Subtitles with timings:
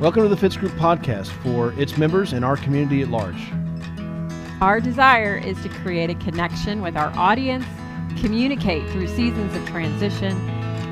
[0.00, 3.52] Welcome to the Fitz Group podcast for its members and our community at large.
[4.62, 7.66] Our desire is to create a connection with our audience,
[8.18, 10.32] communicate through seasons of transition,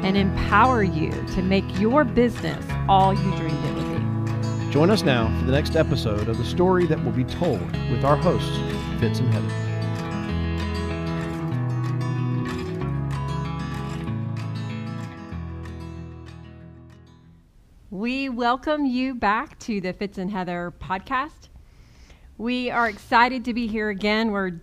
[0.05, 4.73] and empower you to make your business all you dreamed it would be.
[4.75, 8.05] Join us now for the next episode of the story that will be told with
[8.05, 8.59] our hosts,
[9.01, 9.68] Fitz and Heather.
[18.09, 21.51] We welcome you back to the Fitz and Heather podcast.
[22.39, 24.33] We are excited to be here again.
[24.33, 24.63] We're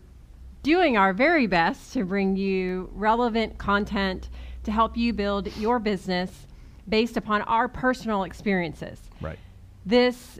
[0.64, 4.30] doing our very best to bring you relevant content
[4.64, 6.48] to help you build your business
[6.90, 9.00] based upon our personal experiences.
[9.22, 9.38] Right.
[9.86, 10.40] This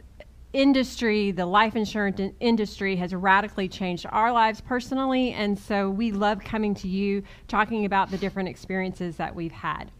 [0.52, 6.10] industry, the life insurance in- industry, has radically changed our lives personally, and so we
[6.10, 9.92] love coming to you talking about the different experiences that we've had.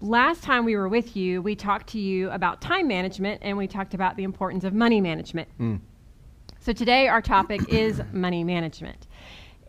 [0.00, 3.66] Last time we were with you, we talked to you about time management and we
[3.66, 5.48] talked about the importance of money management.
[5.56, 5.76] Hmm.
[6.60, 9.08] So today our topic is money management.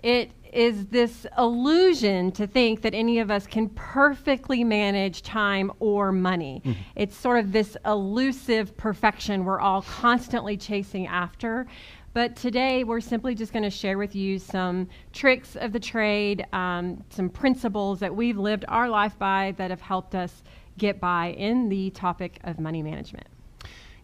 [0.04, 6.12] It is this illusion to think that any of us can perfectly manage time or
[6.12, 6.62] money.
[6.64, 6.72] Hmm.
[6.96, 11.66] It's sort of this elusive perfection we're all constantly chasing after.
[12.14, 16.46] But today we're simply just going to share with you some tricks of the trade,
[16.54, 20.44] um, some principles that we've lived our life by that have helped us
[20.78, 23.28] get by in the topic of money management.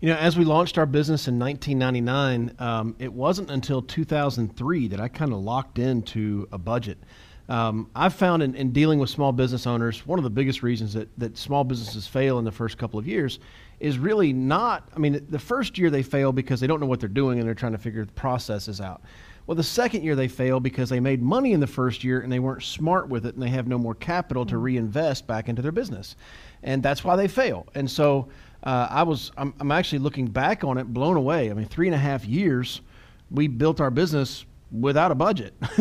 [0.01, 4.99] You know, as we launched our business in 1999, um, it wasn't until 2003 that
[4.99, 6.99] I kind of locked into a budget.
[7.47, 10.93] Um, I've found in, in dealing with small business owners, one of the biggest reasons
[10.93, 13.39] that, that small businesses fail in the first couple of years
[13.79, 16.99] is really not, I mean, the first year they fail because they don't know what
[16.99, 19.01] they're doing and they're trying to figure the processes out.
[19.47, 22.31] Well, the second year they fail because they made money in the first year and
[22.31, 25.61] they weren't smart with it and they have no more capital to reinvest back into
[25.61, 26.15] their business.
[26.63, 27.67] And that's why they fail.
[27.75, 28.29] And so
[28.63, 31.51] uh, I was, I'm, I'm actually looking back on it, blown away.
[31.51, 32.81] I mean, three and a half years,
[33.29, 35.53] we built our business without a budget.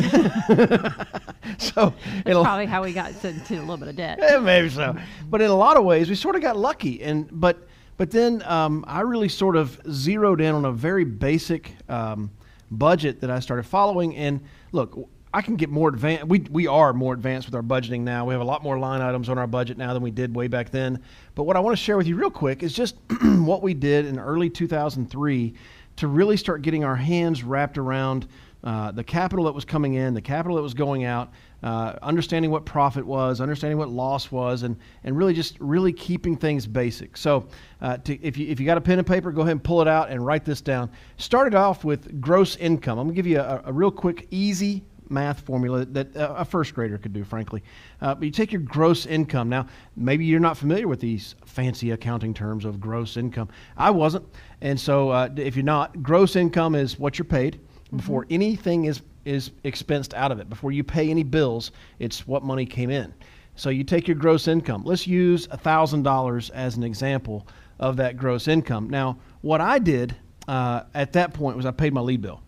[1.59, 4.19] so, That's probably how we got to, to a little bit of debt.
[4.21, 4.95] yeah, maybe so.
[5.31, 7.03] But in a lot of ways, we sort of got lucky.
[7.03, 7.67] And but
[7.97, 12.31] but then um, I really sort of zeroed in on a very basic um,
[12.71, 14.17] budget that I started following.
[14.17, 14.41] And
[14.73, 16.27] look, I can get more advanced.
[16.27, 18.25] We we are more advanced with our budgeting now.
[18.25, 20.49] We have a lot more line items on our budget now than we did way
[20.49, 21.01] back then.
[21.35, 24.07] But what I want to share with you real quick is just what we did
[24.07, 25.55] in early 2003
[25.97, 28.27] to really start getting our hands wrapped around
[28.65, 31.33] uh, the capital that was coming in, the capital that was going out,
[31.65, 36.37] uh, understanding what profit was, understanding what loss was, and, and really just really keeping
[36.37, 37.17] things basic.
[37.17, 37.47] So,
[37.81, 39.81] uh, to, if, you, if you got a pen and paper, go ahead and pull
[39.81, 40.91] it out and write this down.
[41.17, 42.99] Started off with gross income.
[42.99, 46.75] I'm going to give you a, a real quick, easy math formula that a first
[46.75, 47.63] grader could do, frankly.
[48.03, 49.49] Uh, but you take your gross income.
[49.49, 53.49] Now, maybe you're not familiar with these fancy accounting terms of gross income.
[53.77, 54.27] I wasn't.
[54.61, 57.59] And so, uh, if you're not, gross income is what you're paid
[57.97, 60.49] before anything is, is expensed out of it.
[60.49, 63.15] Before you pay any bills, it's what money came in.
[63.57, 64.83] So you take your gross income.
[64.85, 67.47] Let's use $1,000 as an example
[67.79, 68.91] of that gross income.
[68.91, 70.17] Now, what I did
[70.49, 72.43] uh, at that point was I paid my lead bill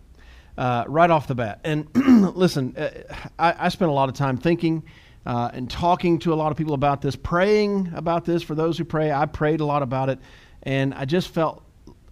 [0.58, 1.60] uh, right off the bat.
[1.64, 1.88] And
[2.34, 2.90] listen, uh,
[3.38, 4.82] I, I spent a lot of time thinking
[5.24, 8.42] uh, and talking to a lot of people about this, praying about this.
[8.42, 10.18] For those who pray, I prayed a lot about it,
[10.62, 11.62] and I just felt.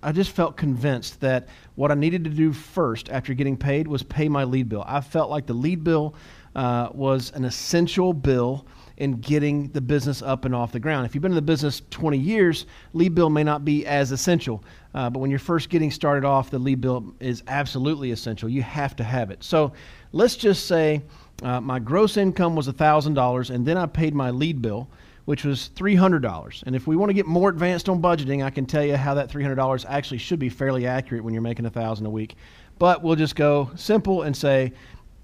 [0.05, 4.03] I just felt convinced that what I needed to do first after getting paid was
[4.03, 4.85] pay my lead bill.
[4.87, 6.15] I felt like the lead bill
[6.55, 8.67] uh, was an essential bill
[8.99, 11.07] in getting the business up and off the ground.
[11.07, 14.63] If you've been in the business 20 years, lead bill may not be as essential,
[14.95, 18.49] uh, but when you're first getting started off, the lead bill is absolutely essential.
[18.49, 19.43] You have to have it.
[19.43, 19.73] So
[20.13, 21.03] let's just say
[21.43, 24.89] uh, my gross income was $1,000, and then I paid my lead bill,
[25.25, 26.63] which was $300.
[26.65, 29.15] And if we want to get more advanced on budgeting, I can tell you how
[29.15, 32.37] that $300 actually should be fairly accurate when you're making 1000 a week.
[32.79, 34.73] But we'll just go simple and say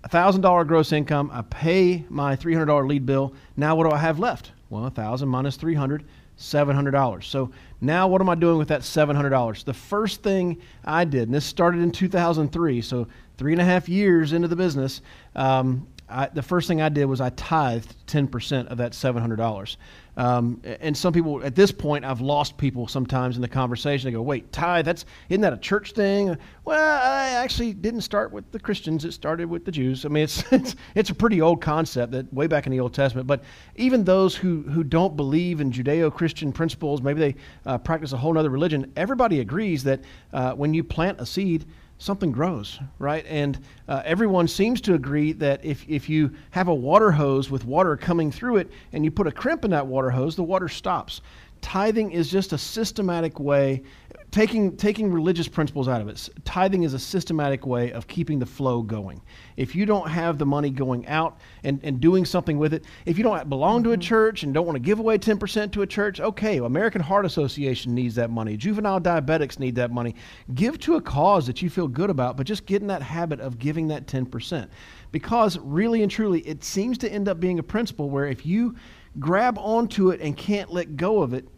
[0.04, 1.30] $1,000 gross income.
[1.32, 3.34] I pay my $300 lead bill.
[3.56, 4.52] Now what do I have left?
[4.70, 6.04] Well, 1000 minus 300
[6.40, 7.22] $700.
[7.24, 7.50] So
[7.80, 9.64] now what am I doing with that $700?
[9.64, 13.06] The first thing I did, and this started in 2003, so
[13.36, 15.02] three and a half years into the business,
[15.36, 19.76] um, I, the first thing I did was I tithed 10% of that $700.
[20.16, 24.08] Um, and some people, at this point, I've lost people sometimes in the conversation.
[24.08, 26.36] They go, wait, tithe, that's, isn't that a church thing?
[26.64, 29.04] Well, I actually didn't start with the Christians.
[29.04, 30.04] It started with the Jews.
[30.04, 32.92] I mean, it's, it's, it's a pretty old concept that way back in the Old
[32.92, 33.26] Testament.
[33.26, 33.44] But
[33.76, 38.36] even those who, who don't believe in Judeo-Christian principles, maybe they uh, practice a whole
[38.36, 40.00] other religion, everybody agrees that
[40.32, 41.64] uh, when you plant a seed,
[42.00, 43.24] something grows, right?
[43.28, 47.64] And uh, everyone seems to agree that if, if you have a water hose with
[47.64, 50.68] water coming through it and you put a crimp in that water hose, the water
[50.68, 51.20] stops.
[51.60, 53.82] tithing is just a systematic way
[54.30, 56.28] taking taking religious principles out of it.
[56.44, 59.20] Tithing is a systematic way of keeping the flow going.
[59.56, 63.18] If you don't have the money going out and, and doing something with it if
[63.18, 64.00] you don't belong to a mm-hmm.
[64.00, 67.94] church and don't want to give away 10% to a church okay american heart association
[67.94, 68.56] needs that money.
[68.56, 70.14] Juvenile diabetics need that money.
[70.54, 73.40] Give to a cause that you feel good about but just get in that habit
[73.40, 74.68] of giving that 10%
[75.12, 78.74] because really and truly it seems to end up being a principle where if you
[79.18, 81.48] grab onto it and can't let go of it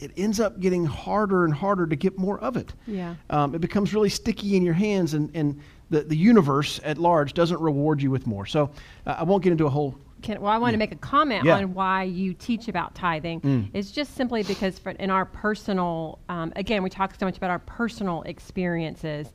[0.00, 2.72] it ends up getting harder and harder to get more of it.
[2.86, 3.14] Yeah.
[3.28, 5.60] Um, it becomes really sticky in your hands, and, and
[5.90, 8.46] the, the universe at large doesn't reward you with more.
[8.46, 8.70] So
[9.06, 9.94] uh, I won't get into a whole.
[10.22, 10.76] Can, well, I want yeah.
[10.76, 11.56] to make a comment yeah.
[11.56, 13.40] on why you teach about tithing.
[13.40, 13.70] Mm.
[13.72, 17.50] It's just simply because for, in our personal, um, again, we talk so much about
[17.50, 19.32] our personal experiences.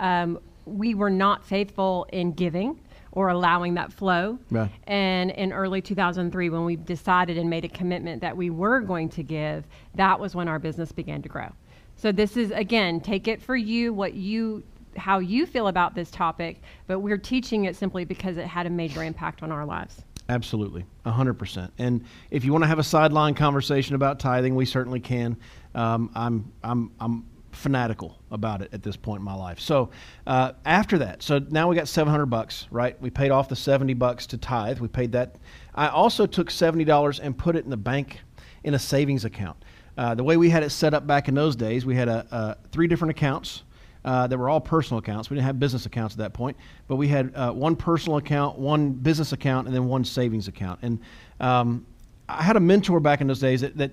[0.00, 2.78] Um, we were not faithful in giving
[3.12, 4.38] or allowing that flow.
[4.50, 4.70] Right.
[4.84, 9.08] And in early 2003, when we decided and made a commitment that we were going
[9.10, 9.64] to give,
[9.94, 11.48] that was when our business began to grow.
[11.96, 14.62] So this is again, take it for you what you
[14.96, 18.70] how you feel about this topic, but we're teaching it simply because it had a
[18.70, 20.02] major impact on our lives.
[20.28, 21.70] Absolutely, 100%.
[21.78, 25.36] And if you want to have a sideline conversation about tithing, we certainly can.
[25.74, 27.24] Um, I'm, I'm, I'm
[27.58, 29.58] fanatical about it at this point in my life.
[29.58, 29.90] So
[30.26, 33.00] uh, after that, so now we got 700 bucks, right?
[33.02, 34.78] We paid off the 70 bucks to tithe.
[34.78, 35.36] We paid that.
[35.74, 38.20] I also took $70 and put it in the bank
[38.64, 39.56] in a savings account.
[39.96, 42.26] Uh, the way we had it set up back in those days, we had a,
[42.30, 43.64] a three different accounts.
[44.04, 45.28] Uh, that were all personal accounts.
[45.28, 46.56] We didn't have business accounts at that point,
[46.86, 50.78] but we had uh, one personal account, one business account, and then one savings account.
[50.82, 51.00] And
[51.40, 51.84] um,
[52.28, 53.90] I had a mentor back in those days that, that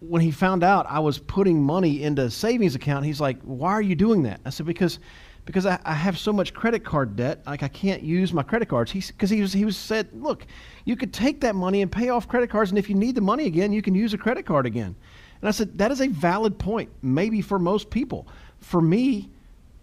[0.00, 3.72] when he found out I was putting money into a savings account, he's like, "Why
[3.72, 4.98] are you doing that?" I said, "Because."
[5.44, 8.68] Because I, I have so much credit card debt, like I can't use my credit
[8.68, 8.90] cards.
[8.90, 10.46] He's because he was he was said, look,
[10.84, 13.22] you could take that money and pay off credit cards, and if you need the
[13.22, 14.94] money again, you can use a credit card again.
[15.40, 18.28] And I said that is a valid point, maybe for most people.
[18.58, 19.30] For me,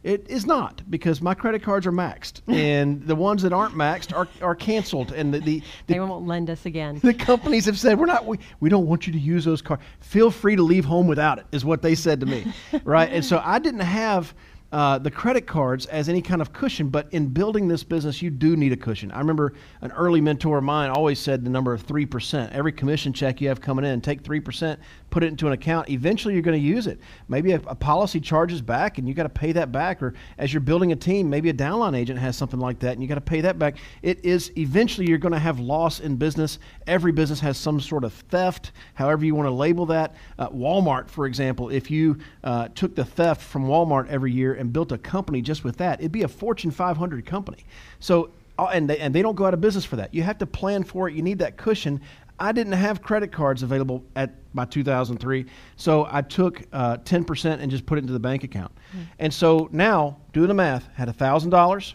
[0.05, 4.15] it is not because my credit cards are maxed, and the ones that aren't maxed
[4.15, 5.11] are, are canceled.
[5.11, 6.99] And the, the, the they won't lend us again.
[7.01, 8.25] The companies have said we're not.
[8.25, 9.81] We, we don't want you to use those cards.
[10.01, 11.47] Feel free to leave home without it.
[11.51, 12.53] Is what they said to me,
[12.83, 13.11] right?
[13.11, 14.35] And so I didn't have
[14.75, 18.30] uh, the credit cards as any kind of cushion, but in building this business, you
[18.30, 19.10] do need a cushion.
[19.10, 22.51] I remember an early mentor of mine always said the number of 3%.
[22.51, 24.77] Every commission check you have coming in, take 3%,
[25.12, 25.89] put it into an account.
[25.89, 27.00] Eventually, you're going to use it.
[27.30, 30.04] Maybe a, a policy charges back and you got to pay that back.
[30.04, 33.01] Or as you're building a team, maybe a downline agent has something like that and
[33.01, 33.77] you got to pay that back.
[34.01, 36.60] It is eventually you're going to have loss in business.
[36.86, 40.16] Every business has some sort of theft, however you want to label that.
[40.38, 44.64] Uh, Walmart, for example, if you uh, took the theft from Walmart every year and
[44.69, 47.65] built a company just with that, it'd be a Fortune 500 company.
[48.00, 50.13] So, uh, and they, and they don't go out of business for that.
[50.13, 51.15] You have to plan for it.
[51.15, 52.01] You need that cushion.
[52.39, 55.45] I didn't have credit cards available at my 2003,
[55.77, 58.73] so I took uh, 10% and just put it into the bank account.
[58.94, 59.06] Mm.
[59.19, 61.94] And so now, doing the math, had $1,000,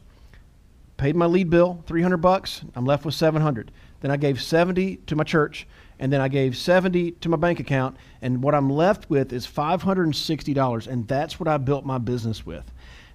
[0.97, 2.63] paid my lead bill, 300 bucks.
[2.75, 3.71] I'm left with 700.
[4.01, 5.67] Then I gave 70 to my church,
[6.01, 9.47] and then I gave 70 to my bank account, and what I'm left with is
[9.47, 12.65] $560, and that's what I built my business with.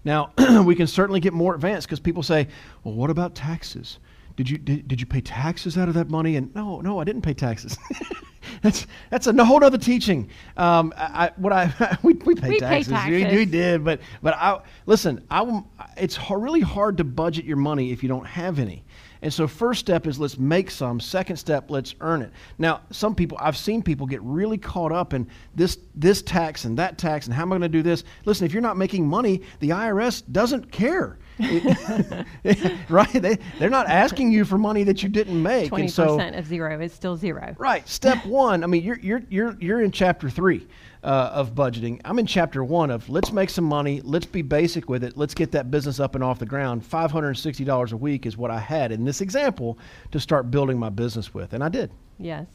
[0.06, 0.32] Now,
[0.64, 2.48] we can certainly get more advanced because people say,
[2.84, 3.98] well, what about taxes?
[4.38, 6.36] Did you, did, did you pay taxes out of that money?
[6.36, 7.76] And no, no, I didn't pay taxes.
[8.62, 10.30] that's that's a whole other teaching.
[10.58, 12.88] Um, I, what I we, we pay we taxes.
[12.88, 13.32] Pay taxes.
[13.32, 15.26] We, we, did, but but I listen.
[15.32, 15.64] I
[15.98, 18.84] it's really hard to budget your money if you don't have any.
[19.22, 21.00] And so, first step is let's make some.
[21.00, 22.32] Second step, let's earn it.
[22.58, 26.78] Now, some people, I've seen people get really caught up in this, this tax and
[26.78, 28.04] that tax and how am I going to do this?
[28.26, 31.18] Listen, if you're not making money, the IRS doesn't care.
[32.90, 33.12] right?
[33.12, 35.70] They, they're not asking you for money that you didn't make.
[35.70, 37.56] Twenty percent so, of zero is still zero.
[37.58, 37.88] Right.
[37.88, 38.64] Step one.
[38.64, 40.68] I mean, you're you're you're you're in chapter three
[41.06, 42.02] uh, of budgeting.
[42.04, 45.36] I'm in chapter one of let's make some money, let's be basic with it, let's
[45.36, 46.84] get that business up and off the ground.
[46.84, 49.78] $560 a week is what I had in this example
[50.12, 51.92] to start building my business with, and I did.
[52.18, 52.48] Yes.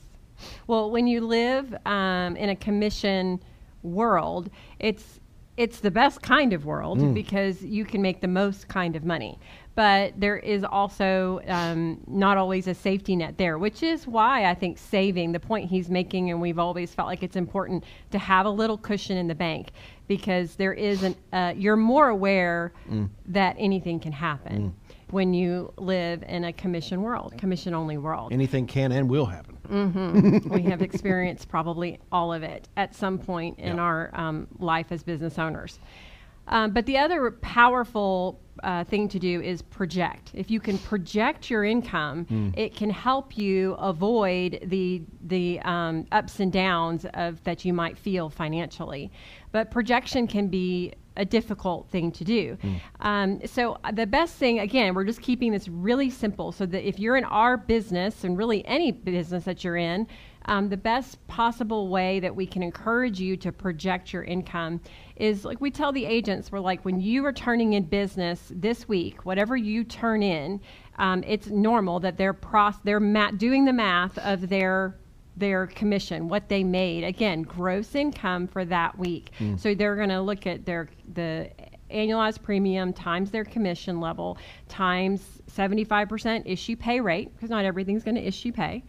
[0.66, 3.40] Well, when you live um, in a commission
[3.82, 5.20] world, it's
[5.60, 7.12] it's the best kind of world mm.
[7.12, 9.38] because you can make the most kind of money
[9.80, 14.54] but there is also um, not always a safety net there, which is why I
[14.54, 18.44] think saving, the point he's making, and we've always felt like it's important to have
[18.44, 19.70] a little cushion in the bank
[20.06, 23.08] because there is an, uh, you're more aware mm.
[23.26, 24.74] that anything can happen.
[24.74, 24.94] Mm.
[25.12, 29.56] When you live in a commission world, commission only world, anything can and will happen.
[29.70, 30.52] Mm-hmm.
[30.52, 35.02] we have experienced probably all of it at some point in our um, life as
[35.02, 35.78] business owners.
[36.48, 40.32] Um, but the other powerful uh, thing to do is project.
[40.34, 42.58] If you can project your income, mm.
[42.58, 47.96] it can help you avoid the the um, ups and downs of that you might
[47.96, 49.10] feel financially.
[49.52, 52.56] But projection can be a difficult thing to do.
[52.56, 52.80] Mm.
[53.00, 56.88] Um, so uh, the best thing, again, we're just keeping this really simple, so that
[56.88, 60.06] if you're in our business and really any business that you're in,
[60.46, 64.80] um, the best possible way that we can encourage you to project your income
[65.16, 68.88] is like we tell the agents, we're like, when you are turning in business this
[68.88, 70.58] week, whatever you turn in,
[70.98, 74.96] um, it's normal that they're pros- they're ma- doing the math of their
[75.40, 77.02] their commission, what they made.
[77.02, 79.32] Again, gross income for that week.
[79.40, 79.58] Mm.
[79.58, 81.50] So they're going to look at their the
[81.90, 88.14] annualized premium times their commission level times 75% issue pay rate because not everything's going
[88.14, 88.84] to issue pay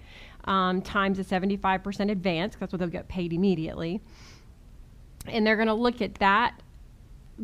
[0.45, 4.01] um, times a 75% advance, that's what they'll get paid immediately.
[5.27, 6.61] And they're going to look at that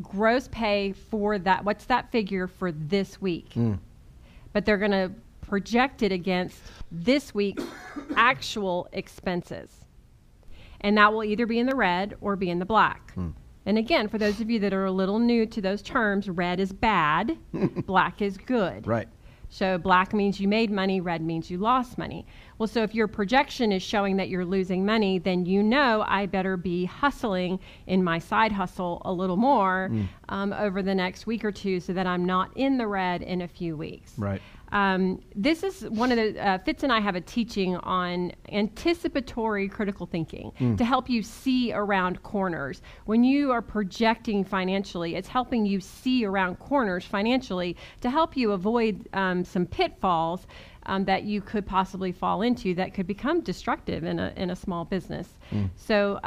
[0.01, 1.63] gross pay for that.
[1.63, 3.51] What's that figure for this week?
[3.55, 3.79] Mm.
[4.53, 5.11] But they're going to
[5.47, 6.61] project it against
[6.91, 7.63] this week's
[8.15, 9.85] actual expenses.
[10.81, 13.13] And that will either be in the red or be in the black.
[13.15, 13.33] Mm.
[13.65, 16.59] And again, for those of you that are a little new to those terms, red
[16.59, 17.37] is bad,
[17.85, 18.87] black is good.
[18.87, 19.07] Right.
[19.49, 22.25] So black means you made money, red means you lost money.
[22.57, 26.25] Well, so if your projection is showing that you're losing money, then you know I
[26.25, 30.07] better be hustling in my side hustle a little more mm.
[30.29, 33.41] um, over the next week or two so that I'm not in the red in
[33.41, 34.13] a few weeks.
[34.17, 34.41] Right.
[34.71, 39.67] Um, this is one of the uh, Fitz and I have a teaching on anticipatory
[39.69, 40.77] critical thinking mm.
[40.77, 42.81] to help you see around corners.
[43.05, 48.51] When you are projecting financially, it's helping you see around corners financially to help you
[48.51, 50.47] avoid um, some pitfalls
[50.85, 54.55] um, that you could possibly fall into that could become destructive in a in a
[54.55, 55.27] small business.
[55.51, 55.69] Mm.
[55.75, 56.19] So.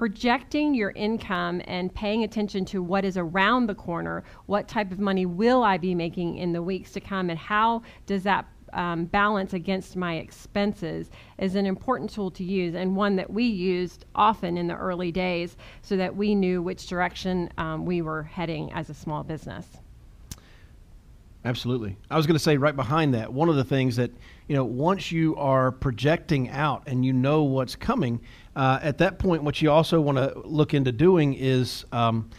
[0.00, 4.98] Projecting your income and paying attention to what is around the corner, what type of
[4.98, 9.04] money will I be making in the weeks to come, and how does that um,
[9.04, 14.06] balance against my expenses is an important tool to use and one that we used
[14.14, 18.72] often in the early days so that we knew which direction um, we were heading
[18.72, 19.66] as a small business.
[21.44, 21.96] Absolutely.
[22.10, 24.10] I was going to say right behind that, one of the things that,
[24.46, 28.20] you know, once you are projecting out and you know what's coming,
[28.56, 32.30] uh, at that point, what you also want to look into doing is um,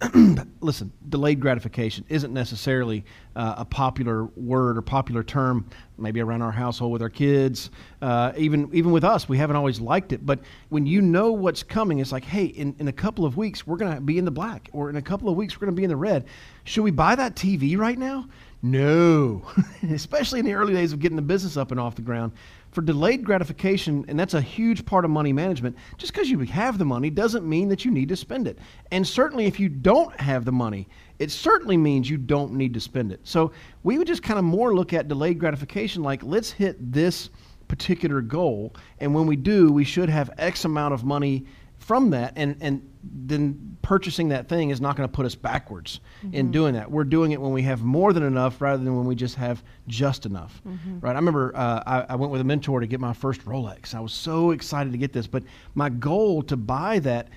[0.60, 3.04] listen, delayed gratification isn't necessarily
[3.36, 8.32] uh, a popular word or popular term, maybe around our household with our kids, uh,
[8.36, 9.28] even even with us.
[9.28, 10.40] We haven't always liked it, but
[10.70, 13.76] when you know what's coming, it's like, hey, in, in a couple of weeks we're
[13.76, 15.80] going to be in the black, or in a couple of weeks we're going to
[15.80, 16.24] be in the red.
[16.64, 18.26] Should we buy that TV right now?
[18.62, 19.42] No,
[19.90, 22.32] especially in the early days of getting the business up and off the ground
[22.70, 26.78] for delayed gratification, and that's a huge part of money management, just because you have
[26.78, 28.58] the money doesn't mean that you need to spend it.
[28.92, 32.80] And certainly, if you don't have the money, it certainly means you don't need to
[32.80, 33.20] spend it.
[33.24, 37.30] So we would just kind of more look at delayed gratification like, let's hit this
[37.68, 38.74] particular goal.
[38.98, 41.46] And when we do, we should have X amount of money
[41.80, 42.34] from that.
[42.36, 46.34] And, and then purchasing that thing is not going to put us backwards mm-hmm.
[46.34, 46.90] in doing that.
[46.90, 49.64] We're doing it when we have more than enough rather than when we just have
[49.88, 50.60] just enough.
[50.66, 51.00] Mm-hmm.
[51.00, 51.12] Right?
[51.12, 53.94] I remember uh, I, I, went with a mentor to get my first Rolex.
[53.94, 55.42] I was so excited to get this, but
[55.74, 57.28] my goal to buy that.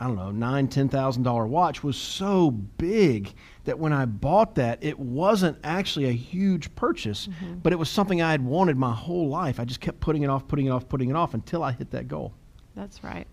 [0.00, 4.54] I don't know, nine, ten thousand dollar watch was so big that when I bought
[4.54, 7.54] that, it wasn't actually a huge purchase, mm-hmm.
[7.54, 9.58] but it was something I had wanted my whole life.
[9.58, 11.90] I just kept putting it off, putting it off, putting it off until I hit
[11.90, 12.32] that goal.
[12.76, 13.26] That's right.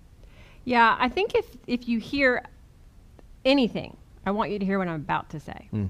[0.66, 2.44] Yeah, I think if if you hear
[3.46, 3.96] anything,
[4.26, 5.70] I want you to hear what I'm about to say.
[5.74, 5.90] Mm.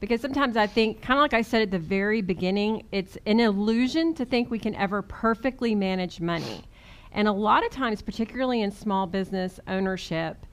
[0.00, 3.40] Because sometimes I think, kind of like I said at the very beginning, it's an
[3.40, 6.64] illusion to think we can ever perfectly manage money.
[7.10, 10.46] And a lot of times, particularly in small business ownership,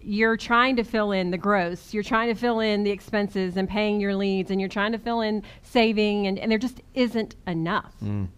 [0.00, 3.68] you're trying to fill in the gross, you're trying to fill in the expenses and
[3.68, 7.34] paying your leads, and you're trying to fill in saving, and, and there just isn't
[7.46, 7.94] enough.
[8.04, 8.28] Mm.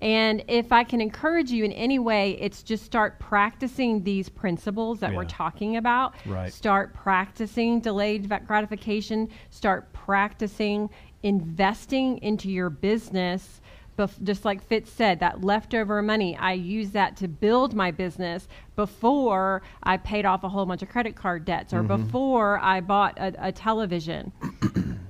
[0.00, 5.00] And if I can encourage you in any way, it's just start practicing these principles
[5.00, 5.16] that yeah.
[5.16, 6.14] we're talking about.
[6.26, 6.52] Right.
[6.52, 9.30] Start practicing delayed gratification.
[9.50, 10.90] Start practicing
[11.22, 13.60] investing into your business.
[13.98, 18.46] Bef- just like Fitz said, that leftover money, I use that to build my business
[18.76, 22.04] before I paid off a whole bunch of credit card debts or mm-hmm.
[22.04, 24.32] before I bought a, a television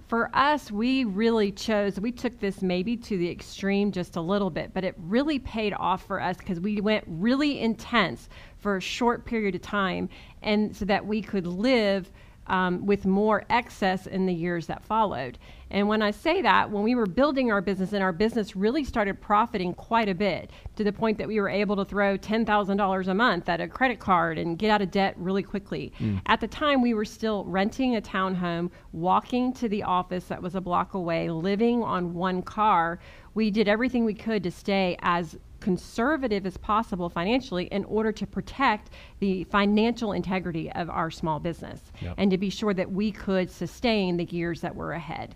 [0.09, 4.51] for us, we really chose, we took this maybe to the extreme just a little
[4.51, 8.81] bit, but it really paid off for us because we went really intense for a
[8.81, 10.09] short period of time
[10.43, 12.11] and so that we could live
[12.49, 15.39] um, with more excess in the years that followed.
[15.71, 18.85] And when I say that, when we were building our business and our business really
[18.85, 23.09] started profiting quite a bit to the point that we were able to throw $10,000
[23.09, 25.93] a month at a credit card and get out of debt really quickly.
[25.99, 26.21] Mm.
[26.27, 30.55] At the time, we were still renting a townhome, walking to the office that was
[30.55, 33.01] a block away, living on one car.
[33.35, 35.37] We did everything we could to stay as
[35.67, 41.81] conservative as possible financially in order to protect the financial integrity of our small business
[42.01, 42.15] yep.
[42.19, 45.35] and to be sure that we could sustain the years that were ahead.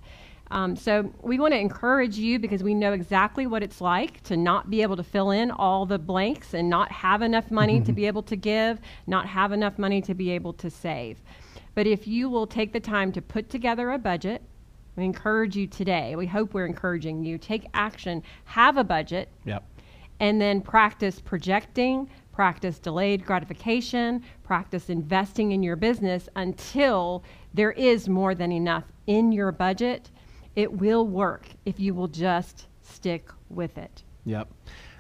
[0.53, 4.37] Um, so we want to encourage you because we know exactly what it's like to
[4.37, 7.93] not be able to fill in all the blanks and not have enough money to
[8.01, 11.21] be able to give, not have enough money to be able to save.
[11.75, 14.43] But if you will take the time to put together a budget,
[14.95, 16.15] we encourage you today.
[16.15, 17.37] We hope we're encouraging you.
[17.37, 18.23] Take action.
[18.45, 19.29] Have a budget.
[19.45, 19.65] Yep
[20.21, 27.25] and then practice projecting, practice delayed gratification, practice investing in your business until
[27.55, 30.11] there is more than enough in your budget.
[30.57, 34.05] It will work if you will just stick with it.
[34.25, 34.49] Yep.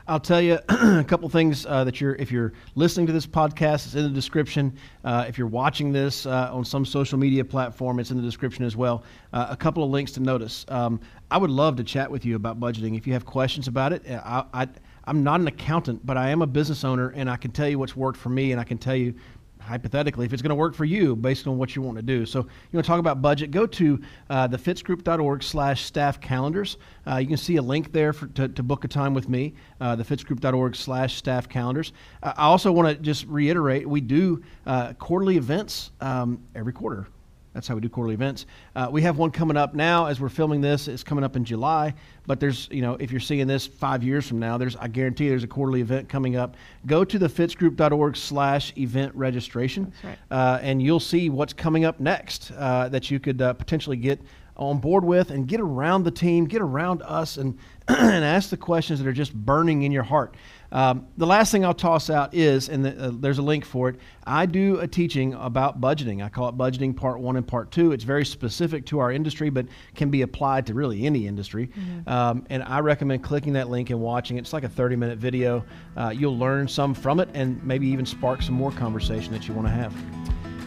[0.09, 3.87] I'll tell you a couple things uh, that you're, if you're listening to this podcast,
[3.87, 4.77] it's in the description.
[5.05, 8.65] Uh, if you're watching this uh, on some social media platform, it's in the description
[8.65, 9.05] as well.
[9.33, 10.67] Uh, a couple of links to notice.
[10.69, 11.00] Um,
[11.31, 12.97] I would love to chat with you about budgeting.
[12.97, 14.69] If you have questions about it, I, I
[15.11, 17.81] I'm not an accountant, but I am a business owner, and I can tell you
[17.81, 19.12] what's worked for me, and I can tell you
[19.59, 22.25] hypothetically if it's going to work for you based on what you want to do.
[22.25, 23.50] So you want to talk about budget?
[23.50, 24.00] Go to
[24.31, 26.76] uh, thefitzgroup.org slash staff calendars.
[27.09, 29.55] Uh, you can see a link there for, to, to book a time with me,
[29.81, 31.93] uh, thefitzgroup.org slash staff calendars.
[32.23, 37.09] I also want to just reiterate, we do uh, quarterly events um, every quarter.
[37.52, 38.47] That's how we do quarterly events.
[38.76, 40.87] Uh, we have one coming up now as we're filming this.
[40.87, 41.95] It's coming up in July.
[42.26, 45.28] But there's, you know, if you're seeing this five years from now, there's, I guarantee
[45.28, 46.57] there's a quarterly event coming up.
[46.87, 50.19] Go to thefitzgroup.org slash event registration, right.
[50.30, 54.21] uh, and you'll see what's coming up next uh, that you could uh, potentially get
[54.57, 58.57] on board with and get around the team, get around us, and, and ask the
[58.57, 60.37] questions that are just burning in your heart.
[60.73, 63.89] Um, the last thing I'll toss out is, and the, uh, there's a link for
[63.89, 66.25] it, I do a teaching about budgeting.
[66.25, 67.93] I call it Budgeting Part 1 and Part 2.
[67.93, 71.69] It's very specific to our industry, but can be applied to really any industry.
[71.69, 72.09] Mm-hmm.
[72.09, 74.41] Um, and I recommend clicking that link and watching it.
[74.41, 75.65] It's like a 30 minute video.
[75.97, 79.55] Uh, you'll learn some from it and maybe even spark some more conversation that you
[79.55, 79.95] want to have.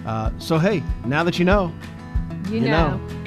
[0.05, 1.73] Uh, so, hey, now that you know,
[2.49, 2.97] you, you know.
[2.97, 3.22] know.